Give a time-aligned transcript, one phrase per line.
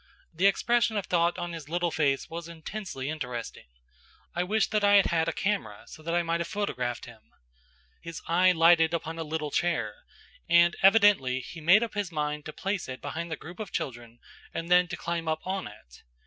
[0.33, 3.67] The expression of thought on his little face was intensely interesting.
[4.33, 7.21] I wish that I had had a camera so that I might have photographed him.
[8.01, 9.93] His eye lighted upon a little chair,
[10.49, 14.17] and evidently he made up his mind to place it behind the group of children
[14.55, 16.01] and then to climb up on it.